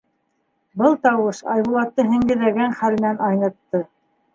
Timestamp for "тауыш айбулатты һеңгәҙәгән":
1.03-2.77